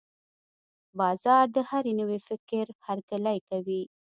بازار 0.99 1.45
د 1.55 1.57
هر 1.69 1.85
نوي 1.99 2.19
فکر 2.27 2.65
هرکلی 2.85 3.37
کوي. 3.49 3.81